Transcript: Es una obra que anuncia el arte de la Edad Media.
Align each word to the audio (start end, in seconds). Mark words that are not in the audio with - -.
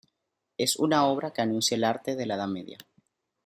Es 0.57 0.77
una 0.77 1.05
obra 1.05 1.29
que 1.31 1.43
anuncia 1.43 1.75
el 1.77 1.83
arte 1.83 2.15
de 2.15 2.25
la 2.25 2.33
Edad 2.33 2.47
Media. 2.47 2.79